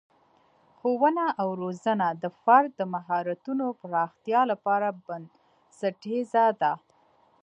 ښوونه 0.77 1.25
او 1.41 1.49
روزنه 1.61 2.07
د 2.23 2.25
فرد 2.41 2.69
د 2.75 2.81
مهارتونو 2.93 3.65
پراختیا 3.81 4.41
لپاره 4.51 4.87
بنسټیزه 5.05 6.45
ده. 6.61 6.73